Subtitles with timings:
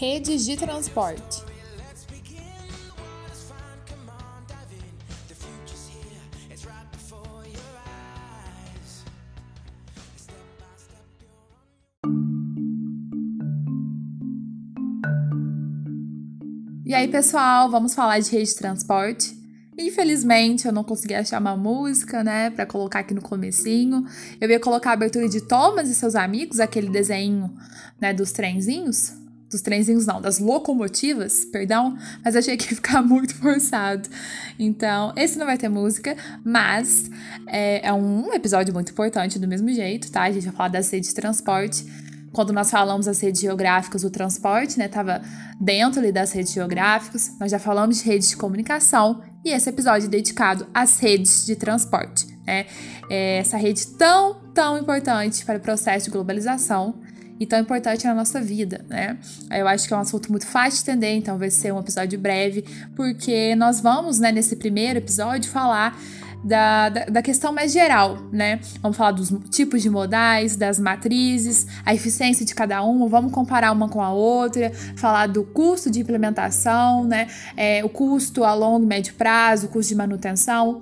[0.00, 1.42] Redes de transporte.
[16.86, 19.38] E aí, pessoal, vamos falar de rede de transporte.
[19.76, 24.06] Infelizmente, eu não consegui achar uma música, né, para colocar aqui no comecinho.
[24.40, 27.54] Eu ia colocar a abertura de Thomas e seus amigos, aquele desenho,
[28.00, 29.19] né, dos trenzinhos.
[29.50, 34.08] Dos trenzinhos não, das locomotivas, perdão, mas achei que ia ficar muito forçado.
[34.58, 37.10] Então, esse não vai ter música, mas
[37.46, 40.22] é, é um episódio muito importante do mesmo jeito, tá?
[40.22, 41.84] A gente vai falar das redes de transporte
[42.32, 45.20] quando nós falamos das redes geográficas, o transporte, né, estava
[45.60, 47.36] dentro ali das redes geográficas.
[47.40, 51.56] Nós já falamos de redes de comunicação e esse episódio é dedicado às redes de
[51.56, 52.66] transporte, né?
[53.10, 57.00] É essa rede tão, tão importante para o processo de globalização
[57.40, 59.16] e tão importante na nossa vida, né?
[59.50, 62.18] Eu acho que é um assunto muito fácil de entender, então vai ser um episódio
[62.18, 62.62] breve,
[62.94, 65.98] porque nós vamos, né, nesse primeiro episódio, falar
[66.44, 68.60] da, da, da, questão mais geral, né?
[68.80, 73.72] Vamos falar dos tipos de modais, das matrizes, a eficiência de cada uma, vamos comparar
[73.72, 77.28] uma com a outra, falar do custo de implementação, né?
[77.56, 80.80] É, o custo a longo e médio prazo, o custo de manutenção.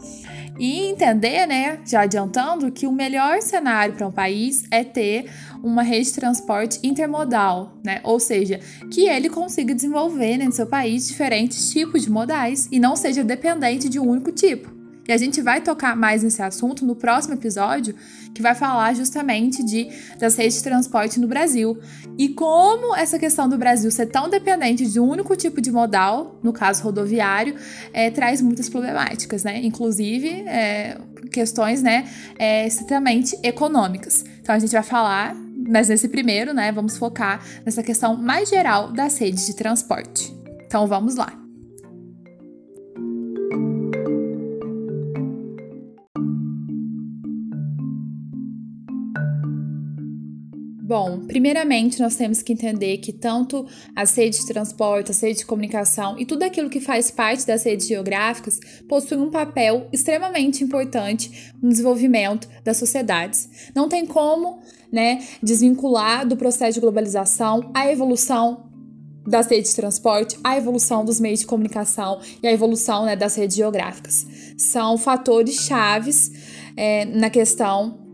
[0.59, 5.31] E entender, né, já adiantando, que o melhor cenário para um país é ter
[5.62, 8.00] uma rede de transporte intermodal, né?
[8.03, 12.81] Ou seja, que ele consiga desenvolver né, no seu país diferentes tipos de modais e
[12.81, 14.78] não seja dependente de um único tipo.
[15.09, 17.95] E a gente vai tocar mais nesse assunto no próximo episódio,
[18.34, 21.78] que vai falar justamente de das redes de transporte no Brasil
[22.19, 26.39] e como essa questão do Brasil ser tão dependente de um único tipo de modal,
[26.42, 27.56] no caso rodoviário,
[27.92, 29.65] é, traz muitas problemáticas, né?
[29.65, 30.98] Inclusive é,
[31.33, 34.25] questões, né, é, extremamente econômicas.
[34.41, 35.34] Então a gente vai falar
[35.70, 40.33] mas nesse primeiro, né, vamos focar nessa questão mais geral das redes de transporte.
[40.65, 41.47] Então vamos lá.
[50.88, 55.44] Bom, primeiramente nós temos que entender que tanto as redes de transporte, as redes de
[55.44, 61.53] comunicação e tudo aquilo que faz parte das redes geográficas possuem um papel extremamente importante
[61.60, 63.71] no desenvolvimento das sociedades.
[63.75, 64.60] Não tem como,
[64.91, 68.70] né, desvincular do processo de globalização a evolução
[69.26, 73.34] das redes de transporte, a evolução dos meios de comunicação e a evolução né, das
[73.34, 74.26] redes geográficas.
[74.56, 76.32] São fatores chaves
[76.75, 78.07] é, na questão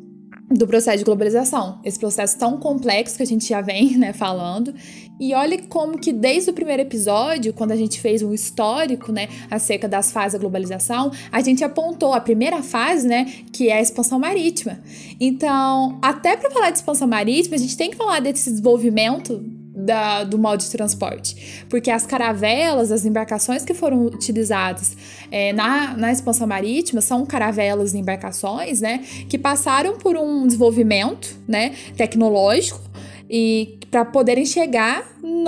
[0.51, 4.75] do processo de globalização, esse processo tão complexo que a gente já vem né, falando.
[5.19, 9.29] E olha como que desde o primeiro episódio, quando a gente fez um histórico, né,
[9.51, 13.81] acerca das fases da globalização, a gente apontou a primeira fase, né, que é a
[13.81, 14.81] expansão marítima.
[15.19, 19.43] Então, até para falar de expansão marítima, a gente tem que falar desse desenvolvimento
[19.75, 21.65] da, do modo de transporte.
[21.69, 24.97] Porque as caravelas, as embarcações que foram utilizadas
[25.31, 31.37] é, na, na expansão marítima são caravelas e embarcações né, que passaram por um desenvolvimento
[31.49, 32.81] né, tecnológico
[33.29, 35.05] e para poderem chegar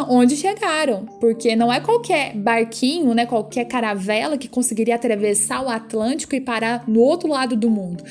[0.08, 6.34] onde chegaram, porque não é qualquer barquinho, né, qualquer caravela que conseguiria atravessar o Atlântico
[6.34, 8.02] e parar no outro lado do mundo.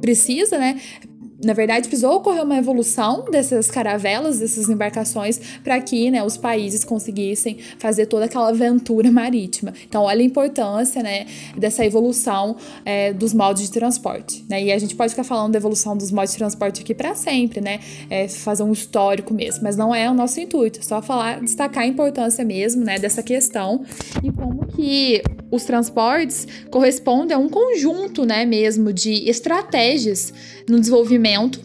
[0.00, 0.80] Precisa, né,
[1.44, 6.84] na verdade, precisou ocorrer uma evolução dessas caravelas, dessas embarcações, para que né, os países
[6.84, 9.72] conseguissem fazer toda aquela aventura marítima.
[9.86, 14.44] Então, olha a importância né, dessa evolução é, dos modos de transporte.
[14.48, 14.64] Né?
[14.64, 17.60] E a gente pode ficar falando da evolução dos modos de transporte aqui para sempre,
[17.60, 17.80] né?
[18.10, 21.84] É fazer um histórico mesmo, mas não é o nosso intuito, é só falar, destacar
[21.84, 23.84] a importância mesmo né, dessa questão
[24.22, 25.22] e como que
[25.54, 30.32] os transportes correspondem a um conjunto né, mesmo de estratégias
[30.68, 31.60] no desenvolvimento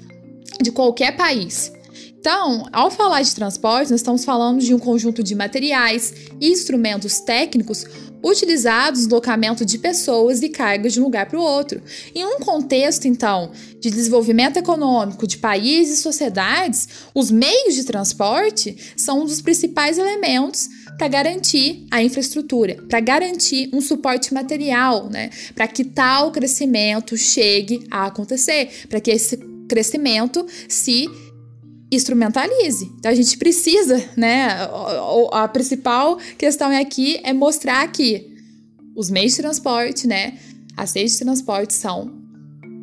[0.62, 1.72] de qualquer país.
[2.20, 7.22] Então, ao falar de transporte, nós estamos falando de um conjunto de materiais e instrumentos
[7.22, 7.86] técnicos
[8.24, 11.82] utilizados no deslocamento de pessoas e cargas de um lugar para o outro.
[12.14, 18.76] Em um contexto, então, de desenvolvimento econômico de países e sociedades, os meios de transporte
[18.96, 20.68] são um dos principais elementos
[20.98, 25.30] para garantir a infraestrutura, para garantir um suporte material, né?
[25.56, 29.38] Para que tal crescimento chegue a acontecer, para que esse
[29.70, 31.08] crescimento se
[31.92, 32.92] instrumentalize.
[32.98, 34.48] Então a gente precisa, né?
[34.52, 38.36] A, a principal questão aqui é mostrar que
[38.96, 40.38] os meios de transporte, né?
[40.76, 42.20] As redes de transporte são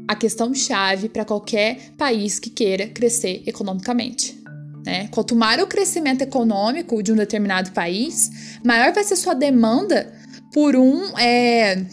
[0.09, 4.41] a questão chave para qualquer país que queira crescer economicamente.
[4.85, 5.09] Né?
[5.09, 8.31] Quanto maior o crescimento econômico de um determinado país,
[8.65, 10.15] maior vai ser sua demanda
[10.53, 11.85] por um é,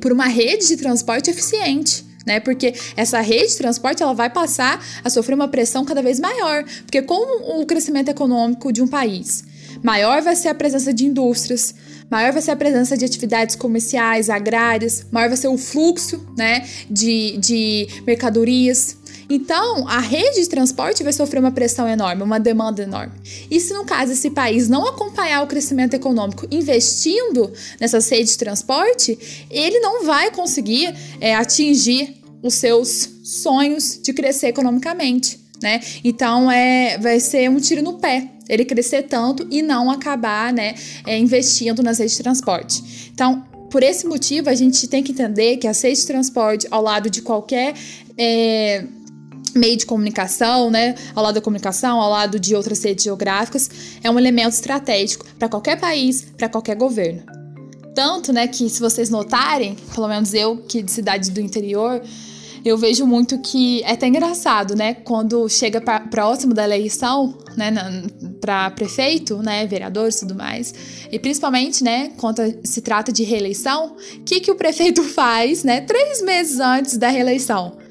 [0.00, 2.04] por uma rede de transporte eficiente.
[2.26, 2.40] Né?
[2.40, 6.64] Porque essa rede de transporte ela vai passar a sofrer uma pressão cada vez maior,
[6.82, 9.44] porque com o crescimento econômico de um país,
[9.82, 11.74] maior vai ser a presença de indústrias,
[12.10, 16.66] maior vai ser a presença de atividades comerciais, agrárias, maior vai ser o fluxo, né,
[16.90, 18.96] de, de mercadorias.
[19.34, 23.14] Então, a rede de transporte vai sofrer uma pressão enorme, uma demanda enorme.
[23.50, 27.50] E se no caso esse país não acompanhar o crescimento econômico investindo
[27.80, 29.18] nessas redes de transporte,
[29.50, 35.40] ele não vai conseguir é, atingir os seus sonhos de crescer economicamente.
[35.62, 35.80] Né?
[36.04, 40.74] Então é, vai ser um tiro no pé ele crescer tanto e não acabar né,
[41.06, 43.10] é, investindo nas redes de transporte.
[43.14, 46.82] Então, por esse motivo, a gente tem que entender que a rede de transporte, ao
[46.82, 47.72] lado de qualquer
[48.18, 48.84] é,
[49.54, 53.70] meio de comunicação, né, ao lado da comunicação, ao lado de outras redes geográficas,
[54.02, 57.22] é um elemento estratégico para qualquer país, para qualquer governo.
[57.94, 62.00] Tanto, né, que se vocês notarem, pelo menos eu que de cidade do interior,
[62.64, 67.72] eu vejo muito que é até engraçado, né, quando chega pra, próximo da eleição, né,
[68.40, 70.72] para prefeito, né, vereadores e tudo mais,
[71.10, 75.80] e principalmente, né, quando se trata de reeleição, o que, que o prefeito faz, né,
[75.80, 77.81] três meses antes da reeleição?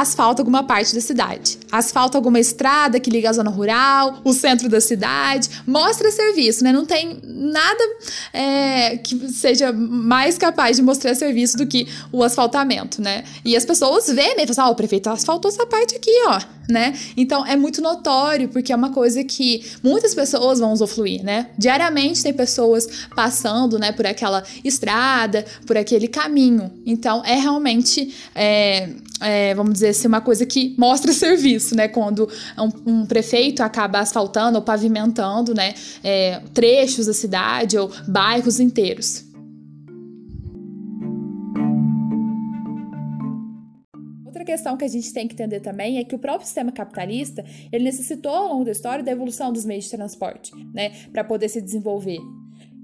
[0.00, 1.58] Asfalta alguma parte da cidade.
[1.70, 6.72] Asfalta alguma estrada que liga a zona rural, o centro da cidade, mostra serviço, né?
[6.72, 7.84] Não tem nada
[8.32, 13.24] é, que seja mais capaz de mostrar serviço do que o asfaltamento, né?
[13.44, 14.46] E as pessoas veem, né?
[14.46, 16.94] Falam, assim, ah, o prefeito asfaltou essa parte aqui, ó, né?
[17.16, 21.48] Então é muito notório, porque é uma coisa que muitas pessoas vão usufruir, né?
[21.56, 26.70] Diariamente tem pessoas passando, né, por aquela estrada, por aquele caminho.
[26.84, 28.90] Então é realmente, é,
[29.20, 31.88] é, vamos dizer assim, uma coisa que mostra serviço, né?
[31.88, 38.60] Quando um, um prefeito acaba asfaltando ou pavimentando, né, é, trechos da cidade ou bairros
[38.60, 39.26] inteiros.
[44.46, 47.84] questão que a gente tem que entender também é que o próprio sistema capitalista, ele
[47.84, 51.60] necessitou ao longo da história da evolução dos meios de transporte, né, para poder se
[51.60, 52.20] desenvolver.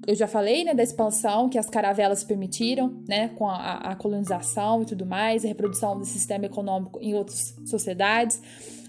[0.06, 4.82] Eu já falei, né, da expansão que as caravelas permitiram, né, com a, a colonização
[4.82, 8.40] e tudo mais, a reprodução do sistema econômico em outras sociedades,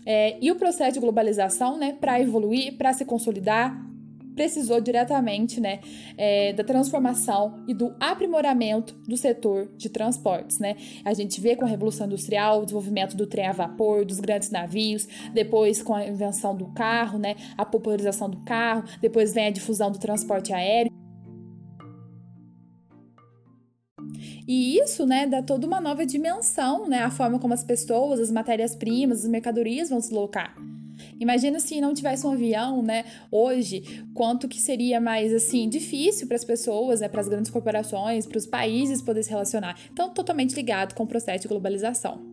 [0.06, 3.80] é, e o processo de globalização, né, para evoluir, para se consolidar,
[4.36, 5.80] precisou diretamente né,
[6.18, 10.60] é, da transformação e do aprimoramento do setor de transportes.
[10.60, 10.76] Né?
[11.06, 14.50] A gente vê com a Revolução Industrial o desenvolvimento do trem a vapor, dos grandes
[14.50, 19.52] navios, depois com a invenção do carro, né, a popularização do carro, depois vem a
[19.52, 20.92] difusão do transporte aéreo.
[24.48, 28.32] E isso, né, dá toda uma nova dimensão, né, a forma como as pessoas, as
[28.32, 30.56] matérias-primas, as mercadorias vão se locar.
[31.20, 33.06] Imagina se não tivesse um avião, né?
[33.32, 38.26] Hoje, quanto que seria mais assim difícil para as pessoas, né, para as grandes corporações,
[38.26, 39.78] para os países poder se relacionar.
[39.92, 42.33] Então, totalmente ligado com o processo de globalização.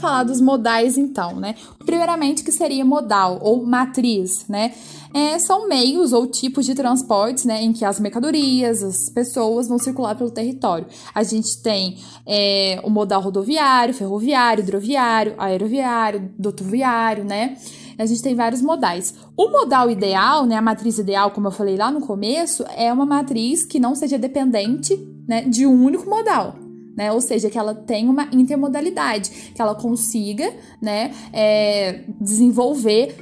[0.00, 1.54] Falar dos modais então, né?
[1.84, 4.72] Primeiramente, que seria modal ou matriz, né?
[5.12, 9.78] É, são meios ou tipos de transportes, né, em que as mercadorias, as pessoas vão
[9.78, 10.86] circular pelo território.
[11.14, 11.96] A gente tem
[12.26, 17.56] é, o modal rodoviário, ferroviário, hidroviário, aeroviário, dutoviário, né?
[17.98, 19.14] A gente tem vários modais.
[19.36, 23.06] O modal ideal, né, a matriz ideal, como eu falei lá no começo, é uma
[23.06, 24.96] matriz que não seja dependente
[25.26, 26.67] né, de um único modal
[26.98, 27.12] né?
[27.12, 30.52] Ou seja, que ela tenha uma intermodalidade, que ela consiga,
[30.82, 33.14] né, é, desenvolver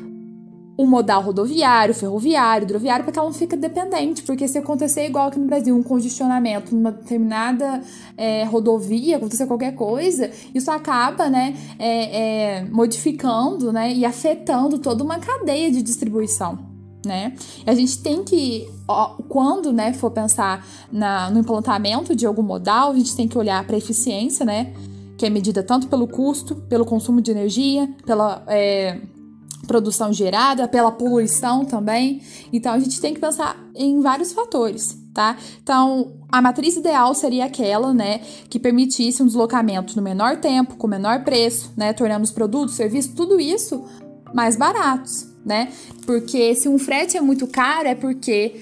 [0.78, 4.22] o modal rodoviário, ferroviário, hidroviário, para que ela não fique dependente.
[4.22, 7.82] Porque se acontecer igual aqui no Brasil, um congestionamento numa determinada
[8.16, 15.04] é, rodovia, acontecer qualquer coisa, isso acaba, né, é, é, modificando, né, e afetando toda
[15.04, 16.75] uma cadeia de distribuição
[17.06, 17.34] né?
[17.66, 18.68] E a gente tem que,
[19.28, 23.64] quando né, for pensar na, no implantamento de algum modal, a gente tem que olhar
[23.64, 24.74] para a eficiência, né?
[25.16, 29.00] Que é medida tanto pelo custo, pelo consumo de energia, pela é,
[29.66, 32.22] produção gerada, pela poluição também.
[32.52, 35.36] Então a gente tem que pensar em vários fatores, tá?
[35.62, 38.20] Então a matriz ideal seria aquela, né,
[38.50, 43.14] que permitisse um deslocamento no menor tempo, com menor preço, né, tornando os produtos, serviços,
[43.14, 43.84] tudo isso
[44.34, 45.68] mais baratos né?
[46.04, 48.56] Porque se um frete é muito caro, é porque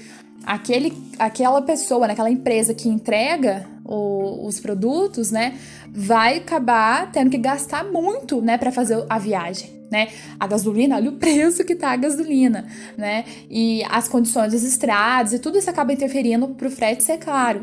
[0.45, 5.59] aquele, aquela pessoa, né, aquela empresa que entrega o, os produtos, né,
[5.91, 9.73] vai acabar tendo que gastar muito, né, para fazer a viagem.
[9.91, 10.09] Né?
[10.41, 12.67] A gasolina, olha o preço que tá a gasolina,
[12.99, 13.25] né?
[13.49, 17.63] E as condições das estradas e tudo isso acaba interferindo para o frete ser caro.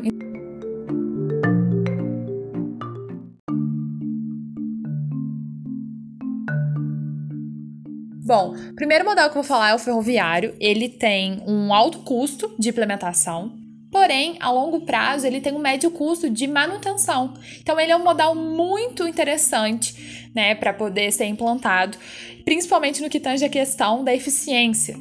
[8.32, 10.56] Bom, o primeiro modal que eu vou falar é o ferroviário.
[10.58, 13.52] Ele tem um alto custo de implementação,
[13.90, 17.34] porém, a longo prazo, ele tem um médio custo de manutenção.
[17.60, 21.98] Então, ele é um modal muito interessante, né, para poder ser implantado,
[22.42, 24.96] principalmente no que tange a questão da eficiência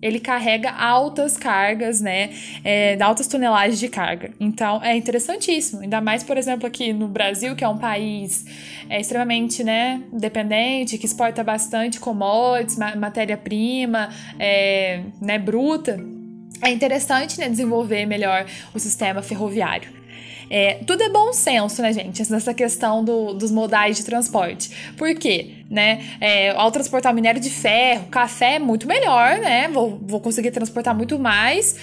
[0.00, 2.30] ele carrega altas cargas, né?
[2.64, 4.30] É, altas tonelagens de carga.
[4.38, 5.82] Então é interessantíssimo.
[5.82, 8.44] Ainda mais, por exemplo, aqui no Brasil, que é um país
[8.88, 15.98] é, extremamente né, dependente, que exporta bastante commodities, matéria-prima, é, né, bruta.
[16.62, 20.05] É interessante né, desenvolver melhor o sistema ferroviário.
[20.48, 22.30] É, tudo é bom senso, né, gente?
[22.30, 24.70] Nessa questão do, dos modais de transporte.
[24.96, 25.54] Por quê?
[25.68, 26.16] Né?
[26.20, 29.68] É, ao transportar minério de ferro, café é muito melhor, né?
[29.68, 31.76] Vou, vou conseguir transportar muito mais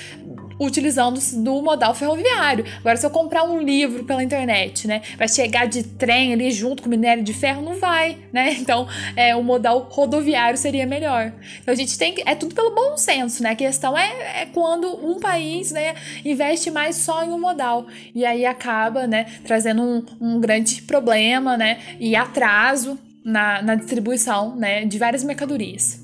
[0.59, 2.65] utilizando do modal ferroviário.
[2.79, 6.83] Agora, se eu comprar um livro pela internet, né, vai chegar de trem ali junto
[6.83, 8.57] com minério de ferro, não vai, né?
[8.63, 11.33] Então, é, o modal rodoviário seria melhor.
[11.61, 13.49] Então, a gente tem que, é tudo pelo bom senso, né?
[13.49, 18.25] A questão é, é quando um país, né, investe mais só em um modal e
[18.25, 24.85] aí acaba, né, trazendo um, um grande problema, né, e atraso na, na distribuição, né,
[24.85, 26.02] de várias mercadorias.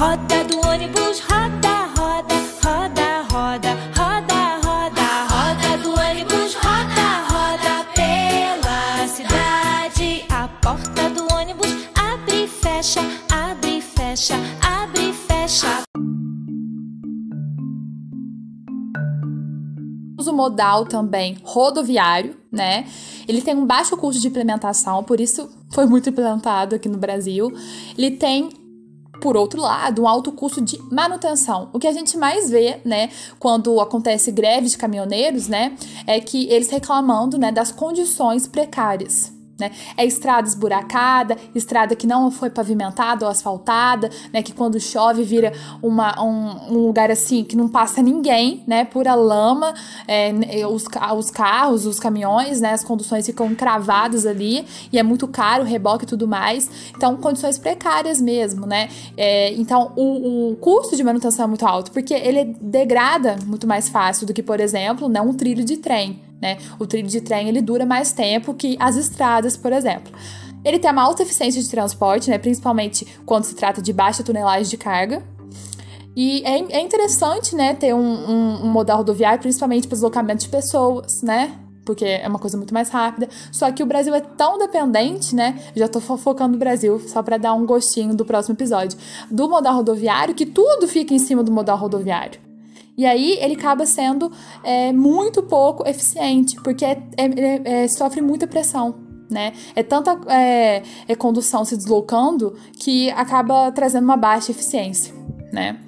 [0.00, 9.06] Roda do ônibus roda, roda, roda, roda, roda, roda, roda do ônibus roda, roda pela
[9.06, 10.24] cidade.
[10.30, 15.82] A porta do ônibus abre e fecha, abre e fecha, abre e fecha.
[20.18, 22.86] o modal também rodoviário, né?
[23.28, 27.52] Ele tem um baixo custo de implementação, por isso foi muito implantado aqui no Brasil.
[27.98, 28.59] Ele tem
[29.20, 31.68] por outro lado, um alto custo de manutenção.
[31.72, 36.48] O que a gente mais vê, né, quando acontece greve de caminhoneiros, né, é que
[36.48, 39.39] eles reclamando, né, das condições precárias.
[39.60, 39.70] Né?
[39.96, 44.42] É estrada esburacada, estrada que não foi pavimentada ou asfaltada, né?
[44.42, 45.52] Que quando chove vira
[45.82, 48.84] uma, um, um lugar assim que não passa ninguém, né?
[48.84, 49.74] Pura lama,
[50.08, 50.32] é,
[50.66, 50.86] os,
[51.16, 52.72] os carros, os caminhões, né?
[52.72, 56.70] As conduções ficam cravadas ali e é muito caro reboque e tudo mais.
[56.96, 58.88] Então, condições precárias mesmo, né?
[59.16, 63.88] É, então, o, o custo de manutenção é muito alto, porque ele degrada muito mais
[63.88, 66.29] fácil do que, por exemplo, né, um trilho de trem.
[66.40, 66.58] Né?
[66.78, 70.12] O trilho de trem ele dura mais tempo que as estradas, por exemplo.
[70.64, 72.38] Ele tem uma alta eficiência de transporte, né?
[72.38, 75.22] principalmente quando se trata de baixa tonelagem de carga.
[76.16, 80.48] E é, é interessante né, ter um, um, um modal rodoviário, principalmente para deslocamento de
[80.48, 81.56] pessoas, né?
[81.84, 83.28] porque é uma coisa muito mais rápida.
[83.50, 85.58] Só que o Brasil é tão dependente, né?
[85.74, 88.96] Já tô focando no Brasil, só para dar um gostinho do próximo episódio,
[89.28, 92.49] do modal rodoviário, que tudo fica em cima do modal rodoviário.
[92.96, 94.30] E aí ele acaba sendo
[94.62, 98.94] é, muito pouco eficiente, porque é, é, é, sofre muita pressão.
[99.30, 99.52] Né?
[99.76, 105.14] É tanta é, é, condução se deslocando que acaba trazendo uma baixa eficiência.
[105.52, 105.78] Né?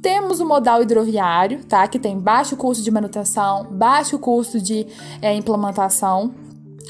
[0.00, 1.88] Temos o modal hidroviário, tá?
[1.88, 4.86] Que tem baixo custo de manutenção, baixo custo de
[5.20, 6.32] é, implementação,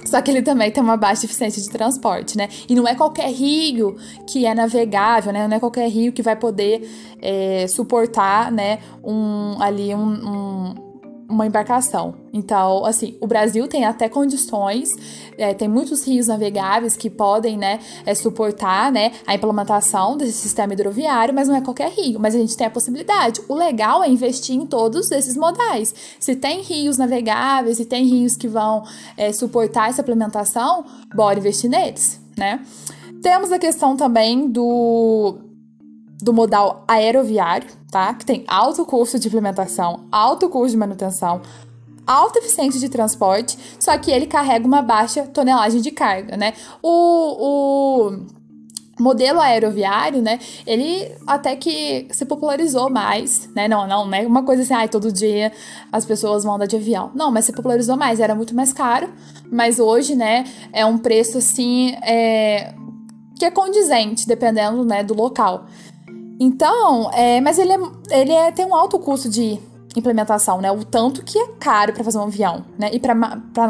[0.06, 2.48] só que ele também tem uma baixa eficiência de transporte, né?
[2.68, 3.96] E não é qualquer rio
[4.26, 5.46] que é navegável, né?
[5.48, 6.88] Não é qualquer rio que vai poder
[7.20, 8.78] é, suportar, né?
[9.04, 10.85] Um, ali um, um
[11.28, 12.14] uma embarcação.
[12.32, 14.94] Então, assim, o Brasil tem até condições,
[15.36, 20.72] é, tem muitos rios navegáveis que podem, né, é, suportar, né, a implementação desse sistema
[20.72, 23.40] hidroviário, mas não é qualquer rio, mas a gente tem a possibilidade.
[23.48, 25.94] O legal é investir em todos esses modais.
[26.20, 28.84] Se tem rios navegáveis, se tem rios que vão
[29.16, 32.60] é, suportar essa implementação, bora investir neles, né?
[33.22, 35.45] Temos a questão também do
[36.26, 38.12] do modal aeroviário, tá?
[38.12, 41.40] Que tem alto custo de implementação, alto custo de manutenção,
[42.04, 46.52] alta eficiência de transporte, só que ele carrega uma baixa tonelagem de carga, né?
[46.82, 48.26] O, o
[48.98, 50.40] modelo aeroviário, né?
[50.66, 53.68] Ele até que se popularizou mais, né?
[53.68, 55.52] Não, não, não é uma coisa assim, ai, todo dia
[55.92, 57.12] as pessoas vão andar de avião.
[57.14, 59.08] Não, mas se popularizou mais, era muito mais caro,
[59.48, 60.42] mas hoje, né,
[60.72, 62.74] é um preço assim, é,
[63.38, 65.66] que é condizente, dependendo, né, do local.
[66.38, 69.58] Então, é, mas ele, é, ele é, tem um alto custo de
[69.96, 70.70] implementação, né?
[70.70, 72.90] O tanto que é caro para fazer um avião, né?
[72.92, 73.14] E para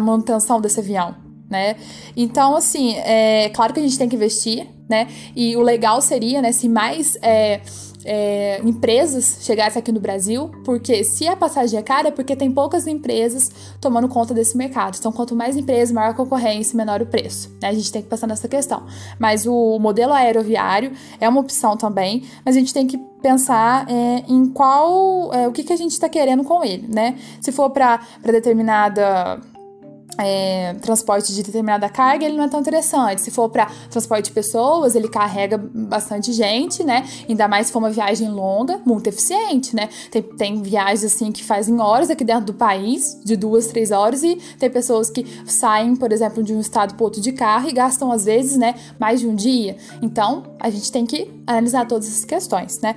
[0.01, 1.15] manutenção desse avião,
[1.49, 1.77] né?
[2.17, 5.09] Então, assim, é claro que a gente tem que investir, né?
[5.35, 7.61] E o legal seria, né, se mais é,
[8.07, 12.51] é, empresas chegassem aqui no Brasil, porque se a passagem é cara, é porque tem
[12.51, 13.51] poucas empresas
[13.81, 14.97] tomando conta desse mercado.
[14.99, 17.51] Então, quanto mais empresas, maior a concorrência, menor o preço.
[17.61, 17.69] Né?
[17.69, 18.85] A gente tem que passar nessa questão.
[19.19, 24.23] Mas o modelo aeroviário é uma opção também, mas a gente tem que pensar é,
[24.29, 27.19] em qual, é, o que, que a gente está querendo com ele, né?
[27.41, 29.41] Se for para determinada
[30.19, 33.21] é, transporte de determinada carga, ele não é tão interessante.
[33.21, 37.07] Se for para transporte de pessoas, ele carrega bastante gente, né?
[37.29, 39.89] Ainda mais se for uma viagem longa, muito eficiente, né?
[40.11, 44.23] Tem, tem viagens assim que fazem horas aqui dentro do país, de duas, três horas,
[44.23, 47.73] e tem pessoas que saem, por exemplo, de um estado para outro de carro e
[47.73, 49.77] gastam, às vezes, né, mais de um dia.
[50.03, 52.97] Então, a gente tem que analisar todas essas questões, né?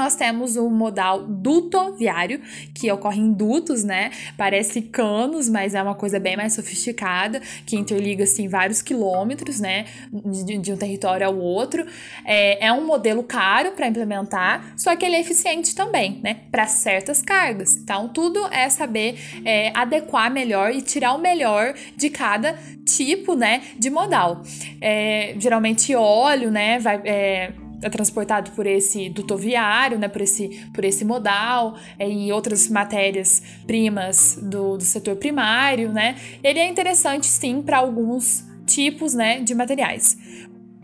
[0.00, 2.40] Nós temos o modal dutoviário,
[2.74, 4.10] que ocorre em dutos, né?
[4.34, 9.84] Parece canos, mas é uma coisa bem mais sofisticada, que interliga, assim, vários quilômetros, né?
[10.10, 11.86] De, de um território ao outro.
[12.24, 16.40] É, é um modelo caro para implementar, só que ele é eficiente também, né?
[16.50, 17.76] Para certas cargas.
[17.76, 23.60] Então, tudo é saber é, adequar melhor e tirar o melhor de cada tipo, né?
[23.78, 24.40] De modal.
[24.80, 26.78] É, geralmente, óleo, né?
[26.78, 32.32] Vai é, é transportado por esse dutoviário, né, por esse, por esse modal é, e
[32.32, 39.14] outras matérias primas do, do setor primário, né, ele é interessante sim para alguns tipos
[39.14, 40.16] né, de materiais.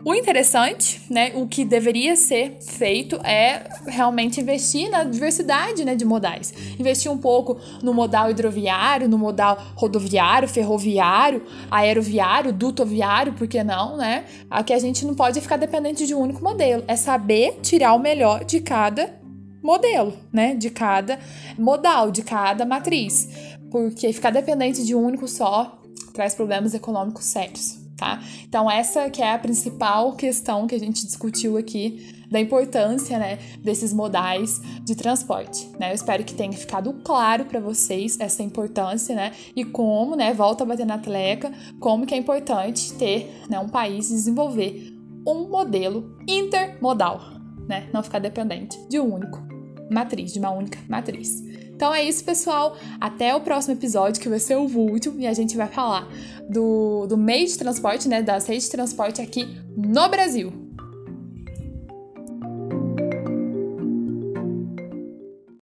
[0.07, 6.05] O interessante, né, o que deveria ser feito é realmente investir na diversidade né, de
[6.05, 6.53] modais.
[6.79, 13.97] Investir um pouco no modal hidroviário, no modal rodoviário, ferroviário, aeroviário, dutoviário, por que não,
[13.97, 14.23] né?
[14.49, 16.85] Aqui a gente não pode ficar dependente de um único modelo.
[16.87, 19.13] É saber tirar o melhor de cada
[19.61, 20.55] modelo, né?
[20.55, 21.19] De cada
[21.59, 23.27] modal, de cada matriz.
[23.69, 25.77] Porque ficar dependente de um único só
[26.13, 28.21] traz problemas econômicos sérios tá?
[28.47, 33.39] Então essa que é a principal questão que a gente discutiu aqui da importância, né,
[33.63, 35.91] desses modais de transporte, né?
[35.91, 39.31] Eu espero que tenha ficado claro para vocês essa importância, né?
[39.55, 43.69] E como, né, volta a bater na tleca, como que é importante ter, né, um
[43.69, 44.93] país desenvolver
[45.25, 47.21] um modelo intermodal,
[47.67, 47.89] né?
[47.93, 49.47] Não ficar dependente de um único
[49.89, 51.43] matriz, de uma única matriz.
[51.77, 52.75] Então é isso, pessoal.
[52.99, 56.07] Até o próximo episódio, que vai ser o último, e a gente vai falar
[56.49, 58.23] do, do meio de transporte, né?
[58.23, 59.47] Das redes de transporte aqui
[59.77, 60.66] no Brasil.